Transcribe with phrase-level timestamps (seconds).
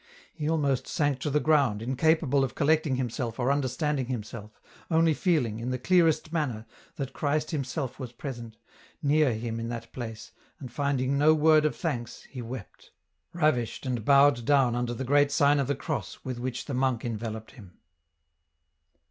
[0.33, 5.59] He almost sank to the ground, incapable of collecting himself or understanding himself, only feeling,
[5.59, 8.57] in the clearest manner, that Christ Himself was present,
[9.03, 12.89] near him in that place, and finding no word of thanks, he wept,
[13.31, 17.05] ravished and bowed down under the great sign of the cross with which the monk
[17.05, 17.77] enveloped him.